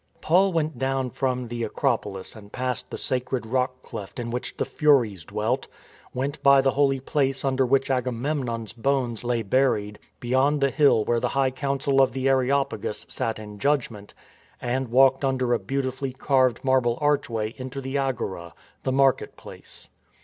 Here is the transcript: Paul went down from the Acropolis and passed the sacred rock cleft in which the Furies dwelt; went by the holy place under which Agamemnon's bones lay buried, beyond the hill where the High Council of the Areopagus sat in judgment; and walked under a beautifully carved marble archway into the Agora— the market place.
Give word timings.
Paul 0.19 0.51
went 0.51 0.79
down 0.79 1.11
from 1.11 1.47
the 1.47 1.63
Acropolis 1.63 2.35
and 2.35 2.51
passed 2.51 2.89
the 2.89 2.97
sacred 2.97 3.45
rock 3.45 3.83
cleft 3.83 4.17
in 4.17 4.31
which 4.31 4.57
the 4.57 4.65
Furies 4.65 5.23
dwelt; 5.23 5.67
went 6.11 6.41
by 6.41 6.59
the 6.59 6.71
holy 6.71 6.99
place 6.99 7.45
under 7.45 7.67
which 7.67 7.91
Agamemnon's 7.91 8.73
bones 8.73 9.23
lay 9.23 9.43
buried, 9.43 9.99
beyond 10.19 10.59
the 10.59 10.71
hill 10.71 11.05
where 11.05 11.19
the 11.19 11.29
High 11.37 11.51
Council 11.51 12.01
of 12.01 12.13
the 12.13 12.27
Areopagus 12.27 13.05
sat 13.09 13.37
in 13.37 13.59
judgment; 13.59 14.15
and 14.59 14.87
walked 14.87 15.23
under 15.23 15.53
a 15.53 15.59
beautifully 15.59 16.13
carved 16.13 16.63
marble 16.63 16.97
archway 16.99 17.53
into 17.57 17.79
the 17.79 17.99
Agora— 17.99 18.55
the 18.85 18.91
market 18.91 19.37
place. 19.37 19.91